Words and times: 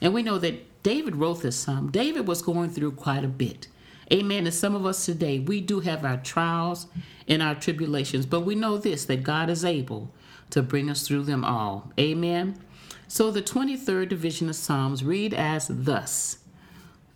And 0.00 0.14
we 0.14 0.22
know 0.22 0.38
that 0.38 0.77
David 0.88 1.16
wrote 1.16 1.42
this 1.42 1.54
psalm. 1.54 1.90
David 1.90 2.26
was 2.26 2.40
going 2.40 2.70
through 2.70 2.92
quite 2.92 3.22
a 3.22 3.28
bit. 3.28 3.68
Amen. 4.10 4.46
And 4.46 4.54
some 4.54 4.74
of 4.74 4.86
us 4.86 5.04
today, 5.04 5.38
we 5.38 5.60
do 5.60 5.80
have 5.80 6.02
our 6.02 6.16
trials 6.16 6.86
and 7.28 7.42
our 7.42 7.54
tribulations, 7.54 8.24
but 8.24 8.40
we 8.40 8.54
know 8.54 8.78
this 8.78 9.04
that 9.04 9.22
God 9.22 9.50
is 9.50 9.66
able 9.66 10.10
to 10.48 10.62
bring 10.62 10.88
us 10.88 11.06
through 11.06 11.24
them 11.24 11.44
all. 11.44 11.92
Amen. 12.00 12.58
So 13.06 13.30
the 13.30 13.42
23rd 13.42 14.08
division 14.08 14.48
of 14.48 14.56
Psalms 14.56 15.04
read 15.04 15.34
as 15.34 15.66
thus 15.70 16.38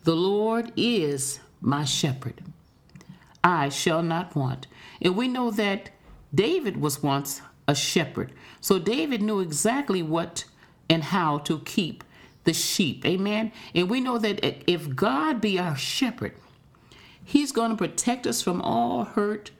The 0.04 0.16
Lord 0.16 0.70
is 0.76 1.40
my 1.62 1.86
shepherd. 1.86 2.44
I 3.42 3.70
shall 3.70 4.02
not 4.02 4.36
want. 4.36 4.66
And 5.00 5.16
we 5.16 5.28
know 5.28 5.50
that 5.50 5.88
David 6.34 6.76
was 6.76 7.02
once 7.02 7.40
a 7.66 7.74
shepherd. 7.74 8.34
So 8.60 8.78
David 8.78 9.22
knew 9.22 9.40
exactly 9.40 10.02
what 10.02 10.44
and 10.90 11.04
how 11.04 11.38
to 11.38 11.60
keep 11.60 12.04
the 12.44 12.52
sheep. 12.52 13.04
Amen. 13.04 13.52
And 13.74 13.88
we 13.88 14.00
know 14.00 14.18
that 14.18 14.70
if 14.70 14.94
God 14.94 15.40
be 15.40 15.58
our 15.58 15.76
shepherd, 15.76 16.34
he's 17.24 17.52
going 17.52 17.70
to 17.70 17.76
protect 17.76 18.26
us 18.26 18.42
from 18.42 18.60
all 18.62 19.04
hurt, 19.04 19.50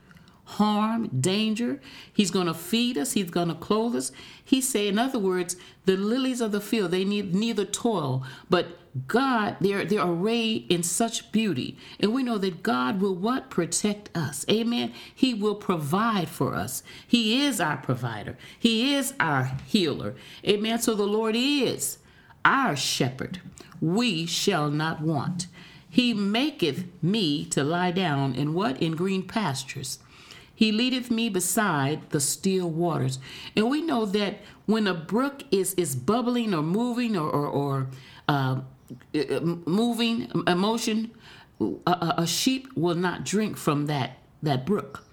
harm, 0.45 1.09
danger. 1.21 1.81
He's 2.13 2.31
going 2.31 2.47
to 2.47 2.55
feed 2.55 2.99
us. 2.99 3.13
He's 3.13 3.31
going 3.31 3.49
to 3.49 3.55
clothe 3.55 3.97
us. 3.97 4.13
He 4.45 4.61
say, 4.61 4.89
in 4.89 4.99
other 4.99 5.19
words, 5.19 5.57
the 5.85 5.97
lilies 5.97 6.41
of 6.41 6.53
the 6.53 6.61
field, 6.61 6.91
they 6.91 7.05
need 7.05 7.35
neither 7.35 7.65
toil, 7.65 8.25
but 8.51 8.79
God, 9.07 9.57
they're, 9.61 9.87
they're 9.87 10.07
arrayed 10.07 10.71
in 10.71 10.83
such 10.83 11.33
beauty. 11.33 11.79
And 11.98 12.13
we 12.13 12.23
know 12.23 12.37
that 12.37 12.63
God 12.63 13.01
will 13.01 13.15
what? 13.15 13.48
Protect 13.48 14.15
us. 14.15 14.45
Amen. 14.51 14.92
He 15.15 15.33
will 15.33 15.55
provide 15.55 16.29
for 16.29 16.55
us. 16.55 16.83
He 17.07 17.42
is 17.42 17.59
our 17.59 17.79
provider. 17.79 18.37
He 18.59 18.95
is 18.95 19.15
our 19.19 19.57
healer. 19.67 20.15
Amen. 20.47 20.79
So 20.79 20.95
the 20.95 21.05
Lord 21.07 21.35
is 21.35 21.98
our 22.45 22.77
shepherd. 22.77 23.41
We 23.80 24.27
shall 24.27 24.70
not 24.70 25.01
want. 25.01 25.47
He 25.89 26.14
maketh 26.14 26.85
me 27.03 27.45
to 27.47 27.63
lie 27.63 27.91
down 27.91 28.35
in 28.35 28.55
what? 28.55 28.80
In 28.80 28.97
green 28.97 29.25
pastures. 29.25 29.98
He 30.55 30.73
leadeth 30.73 31.11
me 31.11 31.29
beside 31.29 32.11
the 32.11 32.20
still 32.20 32.70
waters. 32.70 33.19
And 33.57 33.69
we 33.69 33.83
know 33.83 34.07
that 34.07 34.41
when 34.67 34.86
a 34.86 34.95
brook 34.95 35.42
is, 35.51 35.75
is 35.75 35.97
bubbling 35.97 36.55
or 36.55 36.63
moving 36.63 37.17
or, 37.17 37.29
or, 37.29 37.47
or 37.47 37.86
uh, 38.29 38.61
moving, 39.67 40.30
emotion, 40.47 41.11
a, 41.61 42.14
a 42.19 42.27
sheep 42.27 42.69
will 42.77 42.95
not 42.95 43.24
drink 43.24 43.57
from 43.57 43.86
that, 43.86 44.19
that 44.42 44.64
brook. 44.64 45.05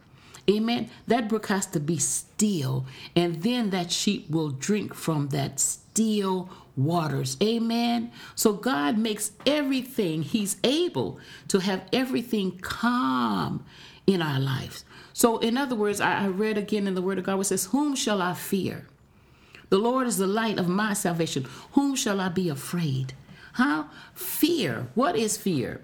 Amen. 0.50 0.90
That 1.08 1.30
brook 1.30 1.48
has 1.48 1.66
to 1.68 1.80
be 1.80 1.98
still, 1.98 2.86
and 3.16 3.44
then 3.44 3.70
that 3.70 3.92
sheep 3.92 4.30
will 4.30 4.50
drink 4.50 4.96
from 4.96 5.30
that 5.30 5.60
still 6.00 6.50
waters. 6.78 7.36
Amen. 7.44 8.12
So 8.36 8.54
God 8.54 8.98
makes 8.98 9.34
everything, 9.46 10.24
He's 10.24 10.56
able 10.64 11.20
to 11.50 11.60
have 11.60 11.84
everything 11.92 12.58
calm 12.60 13.66
in 14.08 14.22
our 14.22 14.40
lives. 14.40 14.86
So, 15.12 15.40
in 15.40 15.58
other 15.58 15.76
words, 15.76 16.00
I, 16.00 16.28
read 16.28 16.58
again 16.58 16.88
in 16.88 16.96
the 16.96 17.02
Word 17.02 17.18
of 17.18 17.26
God, 17.26 17.38
it 17.42 17.44
says, 17.44 17.66
Whom 17.66 17.96
shall 17.96 18.22
I 18.22 18.34
fear? 18.34 18.88
The 19.68 19.78
Lord 19.78 20.08
is 20.08 20.18
the 20.18 20.26
light 20.26 20.58
of 20.58 20.70
my 20.70 20.94
salvation. 20.94 21.46
Whom 21.74 21.96
shall 21.96 22.22
I 22.22 22.30
be 22.30 22.48
afraid? 22.48 23.14
Huh? 23.54 23.84
Fear. 24.14 24.88
What 24.96 25.18
is 25.18 25.36
fear? 25.36 25.82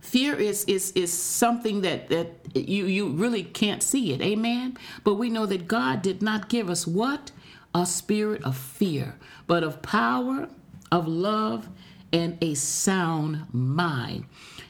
Fear 0.00 0.36
is 0.36 0.64
is 0.64 0.92
is 0.92 1.12
something 1.12 1.82
that 1.82 2.08
that 2.08 2.28
you 2.54 2.86
you 2.86 3.08
really 3.08 3.42
can't 3.42 3.82
see 3.82 4.12
it. 4.12 4.22
Amen. 4.22 4.78
But 5.02 5.16
we 5.16 5.28
know 5.28 5.44
that 5.46 5.66
God 5.66 6.00
did 6.00 6.22
not 6.22 6.48
give 6.48 6.70
us 6.70 6.86
what? 6.86 7.32
A 7.78 7.86
spirit 7.86 8.42
of 8.42 8.56
fear, 8.56 9.14
but 9.46 9.62
of 9.62 9.82
power, 9.82 10.48
of 10.90 11.06
love, 11.06 11.68
and 12.12 12.36
a 12.40 12.54
sound 12.54 13.46
mind. 13.54 14.24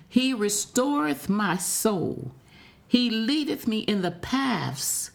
He 0.06 0.34
restoreth 0.34 1.26
my 1.26 1.56
soul. 1.56 2.32
He 2.86 3.08
leadeth 3.08 3.66
me 3.66 3.78
in 3.78 4.02
the 4.02 4.10
paths 4.10 5.12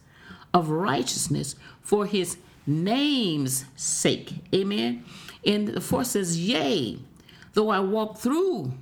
of 0.55 0.69
righteousness 0.69 1.55
for 1.83 2.07
his 2.07 2.37
name's 2.65 3.65
sake. 3.75 4.37
Amen. 4.51 5.05
And 5.45 5.67
the 5.67 5.79
fourth 5.79 6.07
says, 6.07 6.39
Yea, 6.39 6.97
though 7.53 7.69
I 7.69 7.79
walk 7.79 8.17
through 8.17 8.73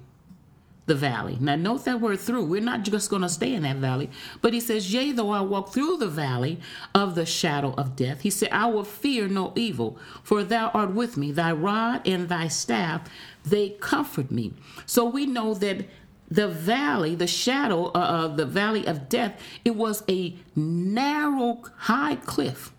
the 0.88 0.96
valley. 0.96 1.38
Now, 1.40 1.56
note 1.56 1.86
that 1.86 2.02
word 2.02 2.20
through. 2.20 2.46
We're 2.46 2.62
not 2.62 2.84
just 2.84 3.10
going 3.10 3.22
to 3.22 3.30
stay 3.30 3.54
in 3.54 3.64
that 3.64 3.78
valley. 3.78 4.10
But 4.42 4.54
he 4.54 4.60
says, 4.60 4.92
Yea, 4.92 5.12
though 5.12 5.30
I 5.30 5.42
walk 5.42 5.74
through 5.74 5.98
the 5.98 6.08
valley 6.08 6.60
of 6.96 7.16
the 7.16 7.26
shadow 7.26 7.74
of 7.78 7.96
death. 7.96 8.22
He 8.22 8.30
said, 8.30 8.50
I 8.52 8.66
will 8.66 8.84
fear 8.84 9.28
no 9.28 9.54
evil, 9.56 9.98
for 10.24 10.44
thou 10.44 10.70
art 10.70 10.94
with 10.94 11.18
me. 11.18 11.32
Thy 11.32 11.52
rod 11.52 12.08
and 12.08 12.28
thy 12.28 12.48
staff, 12.48 13.10
they 13.44 13.70
comfort 13.70 14.32
me. 14.32 14.54
So 14.86 15.06
we 15.06 15.26
know 15.26 15.54
that 15.56 15.86
the 16.30 16.48
valley, 16.48 17.14
the 17.14 17.28
shadow 17.28 17.88
uh, 17.88 18.26
of 18.26 18.38
the 18.38 18.46
valley 18.46 18.88
of 18.88 19.10
death, 19.10 19.40
it 19.64 19.76
was 19.76 20.04
a 20.10 20.36
narrow, 20.56 21.62
high 21.78 22.16
cliff 22.16 22.72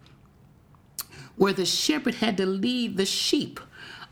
where 1.36 1.52
the 1.52 1.66
shepherd 1.66 2.16
had 2.16 2.36
to 2.38 2.46
lead 2.46 2.96
the 2.96 3.06
sheep 3.06 3.60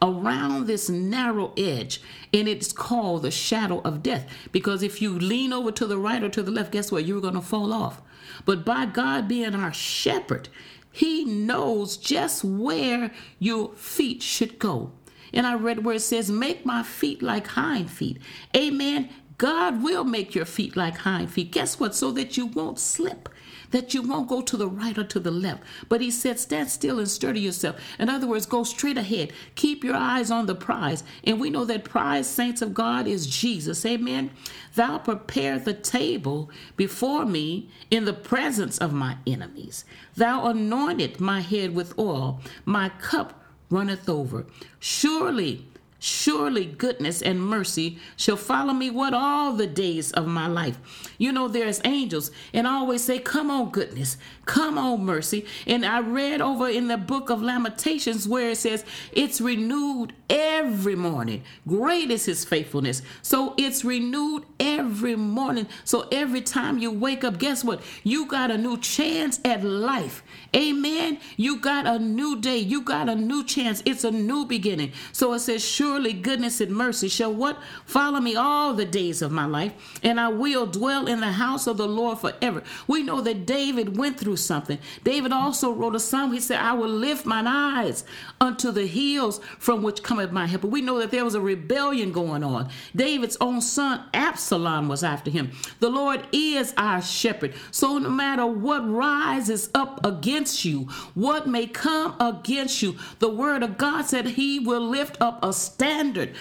around 0.02 0.66
this 0.66 0.88
narrow 0.88 1.52
edge 1.56 2.00
and 2.32 2.48
it's 2.48 2.72
called 2.72 3.22
the 3.22 3.30
shadow 3.30 3.80
of 3.80 4.02
death 4.02 4.26
because 4.50 4.82
if 4.82 5.02
you 5.02 5.18
lean 5.18 5.52
over 5.52 5.70
to 5.70 5.86
the 5.86 5.98
right 5.98 6.22
or 6.22 6.28
to 6.28 6.42
the 6.42 6.50
left 6.50 6.72
guess 6.72 6.90
what 6.90 7.04
you're 7.04 7.20
going 7.20 7.34
to 7.34 7.40
fall 7.40 7.72
off 7.72 8.00
but 8.44 8.64
by 8.64 8.86
god 8.86 9.28
being 9.28 9.54
our 9.54 9.72
shepherd 9.72 10.48
he 10.90 11.24
knows 11.24 11.96
just 11.96 12.42
where 12.42 13.10
your 13.38 13.72
feet 13.74 14.22
should 14.22 14.58
go 14.58 14.92
and 15.32 15.46
I 15.46 15.54
read 15.54 15.84
where 15.84 15.96
it 15.96 16.00
says, 16.00 16.30
Make 16.30 16.66
my 16.66 16.82
feet 16.82 17.22
like 17.22 17.48
hind 17.48 17.90
feet. 17.90 18.18
Amen. 18.56 19.10
God 19.38 19.82
will 19.82 20.04
make 20.04 20.34
your 20.34 20.44
feet 20.44 20.76
like 20.76 20.98
hind 20.98 21.30
feet. 21.30 21.50
Guess 21.52 21.80
what? 21.80 21.94
So 21.94 22.10
that 22.12 22.36
you 22.36 22.46
won't 22.46 22.78
slip, 22.78 23.28
that 23.70 23.94
you 23.94 24.02
won't 24.02 24.28
go 24.28 24.40
to 24.40 24.56
the 24.56 24.68
right 24.68 24.96
or 24.96 25.04
to 25.04 25.20
the 25.20 25.30
left. 25.30 25.62
But 25.88 26.00
he 26.00 26.10
said, 26.10 26.38
stand 26.38 26.70
still 26.70 26.98
and 26.98 27.08
sturdy 27.08 27.40
yourself. 27.40 27.76
In 27.98 28.08
other 28.08 28.26
words, 28.26 28.46
go 28.46 28.64
straight 28.64 28.98
ahead. 28.98 29.32
Keep 29.54 29.84
your 29.84 29.96
eyes 29.96 30.30
on 30.30 30.46
the 30.46 30.54
prize. 30.54 31.04
And 31.24 31.40
we 31.40 31.50
know 31.50 31.64
that 31.64 31.84
prize, 31.84 32.26
saints 32.26 32.62
of 32.62 32.74
God, 32.74 33.06
is 33.06 33.26
Jesus. 33.26 33.84
Amen. 33.86 34.30
Thou 34.74 34.98
prepare 34.98 35.58
the 35.58 35.74
table 35.74 36.50
before 36.76 37.24
me 37.24 37.68
in 37.90 38.04
the 38.04 38.12
presence 38.12 38.78
of 38.78 38.92
my 38.92 39.16
enemies. 39.26 39.84
Thou 40.16 40.46
anointed 40.46 41.20
my 41.20 41.40
head 41.40 41.74
with 41.74 41.98
oil. 41.98 42.40
My 42.64 42.88
cup 42.88 43.44
runneth 43.70 44.08
over. 44.08 44.46
Surely 44.78 45.66
Surely 46.02 46.64
goodness 46.64 47.20
and 47.20 47.38
mercy 47.38 47.98
shall 48.16 48.38
follow 48.38 48.72
me 48.72 48.88
what 48.88 49.12
all 49.12 49.52
the 49.52 49.66
days 49.66 50.10
of 50.12 50.26
my 50.26 50.46
life. 50.46 50.78
You 51.18 51.30
know, 51.30 51.46
there's 51.46 51.82
angels, 51.84 52.30
and 52.54 52.66
I 52.66 52.72
always 52.72 53.04
say, 53.04 53.18
Come 53.18 53.50
on, 53.50 53.70
goodness, 53.70 54.16
come 54.46 54.78
on, 54.78 55.04
mercy. 55.04 55.44
And 55.66 55.84
I 55.84 56.00
read 56.00 56.40
over 56.40 56.70
in 56.70 56.88
the 56.88 56.96
book 56.96 57.28
of 57.28 57.42
Lamentations 57.42 58.26
where 58.26 58.50
it 58.50 58.56
says, 58.56 58.82
It's 59.12 59.42
renewed 59.42 60.14
every 60.30 60.96
morning. 60.96 61.42
Great 61.68 62.10
is 62.10 62.24
his 62.24 62.46
faithfulness. 62.46 63.02
So 63.20 63.52
it's 63.58 63.84
renewed 63.84 64.46
every 64.58 65.16
morning. 65.16 65.66
So 65.84 66.08
every 66.10 66.40
time 66.40 66.78
you 66.78 66.90
wake 66.90 67.24
up, 67.24 67.38
guess 67.38 67.62
what? 67.62 67.82
You 68.04 68.24
got 68.24 68.50
a 68.50 68.56
new 68.56 68.78
chance 68.78 69.38
at 69.44 69.62
life. 69.62 70.22
Amen. 70.56 71.18
You 71.36 71.60
got 71.60 71.86
a 71.86 71.98
new 71.98 72.40
day. 72.40 72.58
You 72.58 72.80
got 72.80 73.10
a 73.10 73.14
new 73.14 73.44
chance. 73.44 73.82
It's 73.84 74.04
a 74.04 74.10
new 74.10 74.46
beginning. 74.46 74.92
So 75.12 75.34
it 75.34 75.40
says, 75.40 75.62
Surely 75.62 75.89
goodness 75.98 76.60
and 76.60 76.70
mercy 76.70 77.08
shall 77.08 77.32
what? 77.32 77.58
Follow 77.84 78.20
me 78.20 78.36
all 78.36 78.74
the 78.74 78.84
days 78.84 79.22
of 79.22 79.32
my 79.32 79.46
life, 79.46 79.72
and 80.02 80.20
I 80.20 80.28
will 80.28 80.66
dwell 80.66 81.06
in 81.06 81.20
the 81.20 81.32
house 81.32 81.66
of 81.66 81.76
the 81.76 81.88
Lord 81.88 82.18
forever. 82.18 82.62
We 82.86 83.02
know 83.02 83.20
that 83.20 83.46
David 83.46 83.96
went 83.96 84.18
through 84.18 84.36
something. 84.36 84.78
David 85.04 85.32
also 85.32 85.72
wrote 85.72 85.94
a 85.94 86.00
psalm. 86.00 86.32
He 86.32 86.40
said, 86.40 86.60
I 86.60 86.72
will 86.72 86.88
lift 86.88 87.26
mine 87.26 87.46
eyes 87.46 88.04
unto 88.40 88.70
the 88.70 88.86
hills 88.86 89.40
from 89.58 89.82
which 89.82 90.02
cometh 90.02 90.32
my 90.32 90.46
help. 90.46 90.62
But 90.62 90.70
we 90.70 90.82
know 90.82 90.98
that 90.98 91.10
there 91.10 91.24
was 91.24 91.34
a 91.34 91.40
rebellion 91.40 92.12
going 92.12 92.44
on. 92.44 92.68
David's 92.94 93.36
own 93.40 93.60
son, 93.60 94.04
Absalom, 94.14 94.88
was 94.88 95.02
after 95.02 95.30
him. 95.30 95.52
The 95.80 95.90
Lord 95.90 96.26
is 96.32 96.74
our 96.76 97.02
shepherd. 97.02 97.54
So 97.70 97.98
no 97.98 98.10
matter 98.10 98.46
what 98.46 98.88
rises 98.88 99.70
up 99.74 100.04
against 100.04 100.64
you, 100.64 100.88
what 101.14 101.46
may 101.46 101.66
come 101.66 102.14
against 102.20 102.82
you, 102.82 102.96
the 103.18 103.30
word 103.30 103.62
of 103.62 103.78
God 103.78 104.02
said 104.02 104.26
he 104.26 104.58
will 104.58 104.80
lift 104.80 105.20
up 105.20 105.42
a 105.42 105.52
standard. 105.80 106.34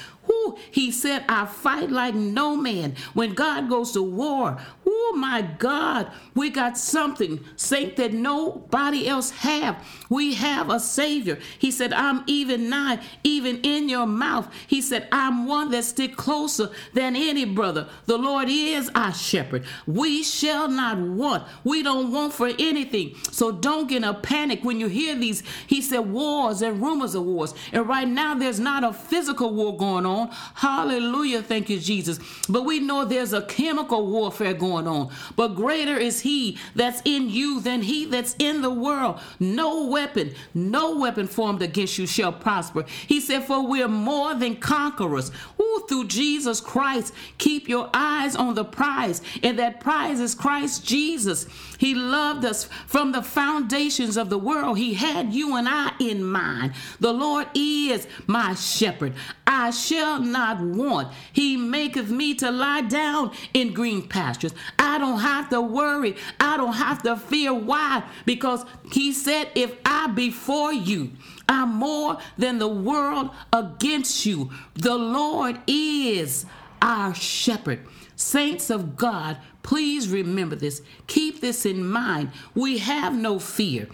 He 0.71 0.91
said, 0.91 1.25
I 1.29 1.45
fight 1.45 1.91
like 1.91 2.15
no 2.15 2.55
man. 2.55 2.95
When 3.13 3.33
God 3.33 3.69
goes 3.69 3.91
to 3.91 4.01
war, 4.01 4.57
oh 4.87 5.15
my 5.17 5.41
God, 5.41 6.11
we 6.33 6.49
got 6.49 6.77
something, 6.77 7.43
saint, 7.55 7.95
that 7.97 8.13
nobody 8.13 9.07
else 9.07 9.31
have. 9.31 9.85
We 10.09 10.33
have 10.35 10.69
a 10.69 10.79
Savior. 10.79 11.39
He 11.59 11.71
said, 11.71 11.93
I'm 11.93 12.23
even 12.27 12.69
nigh, 12.69 12.99
even 13.23 13.61
in 13.61 13.89
your 13.89 14.07
mouth. 14.07 14.51
He 14.67 14.81
said, 14.81 15.07
I'm 15.11 15.45
one 15.45 15.69
that 15.71 15.83
stick 15.83 16.15
closer 16.15 16.71
than 16.93 17.15
any 17.15 17.45
brother. 17.45 17.87
The 18.05 18.17
Lord 18.17 18.47
is 18.49 18.89
our 18.95 19.13
shepherd. 19.13 19.65
We 19.85 20.23
shall 20.23 20.67
not 20.67 20.97
want. 20.97 21.47
We 21.63 21.83
don't 21.83 22.11
want 22.11 22.33
for 22.33 22.47
anything. 22.57 23.15
So 23.31 23.51
don't 23.51 23.87
get 23.87 23.97
in 23.97 24.03
a 24.03 24.13
panic 24.13 24.63
when 24.63 24.79
you 24.79 24.87
hear 24.87 25.15
these. 25.15 25.43
He 25.67 25.81
said, 25.81 25.99
wars 25.99 26.61
and 26.61 26.81
rumors 26.81 27.15
of 27.15 27.25
wars. 27.25 27.53
And 27.73 27.87
right 27.87 28.07
now, 28.07 28.33
there's 28.35 28.59
not 28.59 28.83
a 28.83 28.93
physical 28.93 29.53
war 29.53 29.75
going 29.75 30.05
on. 30.05 30.31
Hallelujah. 30.55 31.41
Thank 31.41 31.69
you, 31.69 31.79
Jesus. 31.79 32.19
But 32.47 32.63
we 32.63 32.79
know 32.79 33.05
there's 33.05 33.33
a 33.33 33.41
chemical 33.43 34.07
warfare 34.07 34.53
going 34.53 34.87
on. 34.87 35.11
But 35.35 35.49
greater 35.49 35.97
is 35.97 36.21
He 36.21 36.57
that's 36.75 37.01
in 37.05 37.29
you 37.29 37.59
than 37.59 37.81
He 37.81 38.05
that's 38.05 38.35
in 38.39 38.61
the 38.61 38.71
world. 38.71 39.19
No 39.39 39.85
weapon, 39.85 40.33
no 40.53 40.97
weapon 40.97 41.27
formed 41.27 41.61
against 41.61 41.97
you 41.97 42.07
shall 42.07 42.33
prosper. 42.33 42.85
He 43.07 43.19
said, 43.19 43.43
For 43.43 43.65
we're 43.65 43.87
more 43.87 44.35
than 44.35 44.57
conquerors. 44.57 45.31
Who 45.57 45.87
through 45.87 46.07
Jesus 46.07 46.61
Christ, 46.61 47.13
keep 47.37 47.67
your 47.67 47.89
eyes 47.93 48.35
on 48.35 48.55
the 48.55 48.65
prize. 48.65 49.21
And 49.43 49.59
that 49.59 49.79
prize 49.79 50.19
is 50.19 50.35
Christ 50.35 50.85
Jesus. 50.85 51.47
He 51.77 51.95
loved 51.95 52.45
us 52.45 52.65
from 52.87 53.11
the 53.11 53.21
foundations 53.21 54.17
of 54.17 54.29
the 54.29 54.37
world. 54.37 54.77
He 54.77 54.93
had 54.93 55.33
you 55.33 55.55
and 55.55 55.67
I 55.67 55.93
in 55.99 56.23
mind. 56.23 56.73
The 56.99 57.13
Lord 57.13 57.47
is 57.55 58.07
my 58.27 58.55
shepherd. 58.55 59.13
I 59.47 59.71
shall 59.71 60.19
not 60.31 60.61
want. 60.61 61.13
He 61.33 61.57
maketh 61.57 62.09
me 62.09 62.35
to 62.35 62.51
lie 62.51 62.81
down 62.81 63.31
in 63.53 63.73
green 63.73 64.07
pastures. 64.07 64.53
I 64.77 64.97
don't 64.97 65.19
have 65.19 65.49
to 65.49 65.61
worry. 65.61 66.15
I 66.39 66.57
don't 66.57 66.73
have 66.73 67.01
to 67.03 67.17
fear. 67.17 67.53
Why? 67.53 68.03
Because 68.25 68.65
he 68.91 69.11
said, 69.11 69.49
if 69.55 69.75
I 69.85 70.07
be 70.07 70.31
for 70.31 70.71
you, 70.71 71.11
I'm 71.47 71.73
more 71.75 72.17
than 72.37 72.59
the 72.59 72.67
world 72.67 73.31
against 73.51 74.25
you. 74.25 74.51
The 74.75 74.95
Lord 74.95 75.59
is 75.67 76.45
our 76.81 77.13
shepherd. 77.13 77.85
Saints 78.15 78.69
of 78.69 78.97
God, 78.97 79.37
please 79.63 80.09
remember 80.09 80.55
this. 80.55 80.81
Keep 81.07 81.41
this 81.41 81.65
in 81.65 81.87
mind. 81.87 82.31
We 82.53 82.79
have 82.79 83.15
no 83.15 83.39
fear. 83.39 83.87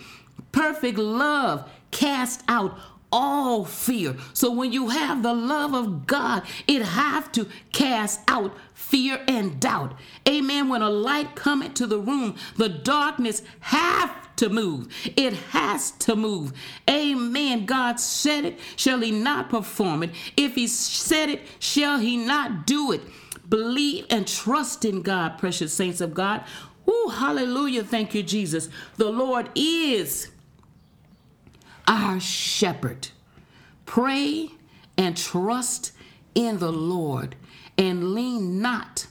Perfect 0.51 0.97
love 0.97 1.69
cast 1.91 2.43
out 2.47 2.77
all 3.17 3.63
fear. 3.63 4.13
So 4.33 4.51
when 4.51 4.73
you 4.73 4.89
have 4.89 5.23
the 5.23 5.33
love 5.33 5.73
of 5.73 6.05
God, 6.05 6.43
it 6.67 6.81
have 6.81 7.31
to 7.31 7.47
cast 7.71 8.19
out 8.27 8.53
fear 8.73 9.21
and 9.25 9.57
doubt. 9.57 9.97
Amen. 10.27 10.67
When 10.67 10.81
a 10.81 10.89
light 10.89 11.33
come 11.33 11.63
into 11.63 11.87
the 11.87 11.97
room, 11.97 12.35
the 12.57 12.67
darkness 12.67 13.41
have 13.61 14.35
to 14.35 14.49
move. 14.49 14.93
It 15.15 15.31
has 15.51 15.91
to 15.91 16.17
move. 16.17 16.51
Amen. 16.89 17.65
God 17.65 18.01
said 18.01 18.43
it, 18.43 18.59
shall 18.75 18.99
he 18.99 19.11
not 19.11 19.49
perform 19.49 20.03
it? 20.03 20.09
If 20.35 20.55
he 20.55 20.67
said 20.67 21.29
it, 21.29 21.43
shall 21.59 21.99
he 21.99 22.17
not 22.17 22.67
do 22.67 22.91
it? 22.91 23.01
Believe 23.47 24.07
and 24.09 24.27
trust 24.27 24.83
in 24.83 25.03
God, 25.03 25.37
precious 25.37 25.71
saints 25.71 26.01
of 26.01 26.13
God. 26.13 26.43
Oh, 26.85 27.15
hallelujah. 27.17 27.85
Thank 27.85 28.13
you, 28.13 28.23
Jesus. 28.23 28.67
The 28.97 29.09
Lord 29.09 29.49
is 29.55 30.31
our 31.87 32.19
shepherd. 32.19 33.09
Pray 33.85 34.49
and 34.97 35.15
trust 35.15 35.91
in 36.33 36.59
the 36.59 36.71
Lord 36.71 37.35
and 37.77 38.13
lean 38.13 38.61
not 38.61 39.07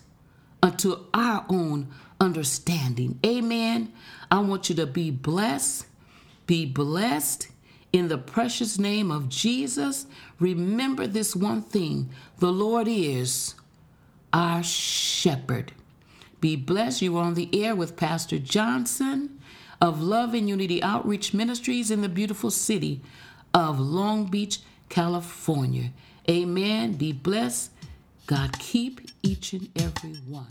unto 0.63 1.05
our 1.13 1.45
own 1.49 1.89
understanding. 2.21 3.19
Amen. 3.25 3.93
I 4.31 4.41
want 4.41 4.69
you 4.69 4.75
to 4.77 4.87
be 4.87 5.11
blessed. 5.11 5.87
Be 6.47 6.67
blessed 6.67 7.49
in 7.93 8.09
the 8.09 8.19
precious 8.19 8.79
name 8.79 9.11
of 9.11 9.29
Jesus. 9.29 10.07
Remember 10.39 11.07
this 11.07 11.37
one 11.37 11.63
thing 11.63 12.11
the 12.39 12.53
Lord 12.53 12.89
is 12.89 13.55
our 14.33 14.63
shepherd. 14.63 15.73
Be 16.41 16.57
blessed. 16.57 17.03
You 17.03 17.17
are 17.17 17.25
on 17.25 17.35
the 17.35 17.49
air 17.65 17.75
with 17.75 17.97
Pastor 17.97 18.39
Johnson 18.39 19.41
of 19.81 20.01
Love 20.01 20.35
and 20.35 20.49
Unity 20.49 20.83
Outreach 20.83 21.35
Ministries 21.35 21.91
in 21.91 22.01
the 22.01 22.09
beautiful 22.09 22.51
city 22.51 23.01
of 23.53 23.79
Long 23.79 24.27
Beach, 24.27 24.61
California. 24.89 25.91
Amen. 26.29 26.93
Be 26.95 27.13
blessed. 27.13 27.71
God 28.27 28.59
keep 28.59 29.01
each 29.23 29.53
and 29.53 29.69
every 29.77 30.15
one. 30.27 30.49